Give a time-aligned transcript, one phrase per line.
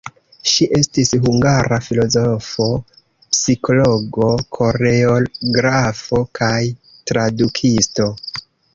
[0.51, 2.67] Ŝi estis hungara filozofo,
[3.35, 6.59] psikologo, koreografo kaj
[7.13, 8.15] tradukisto.